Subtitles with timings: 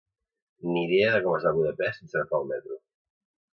[0.69, 2.83] Ni idea de com es va a Budapest sense agafar el metro.